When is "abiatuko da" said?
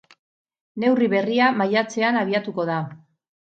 2.25-2.83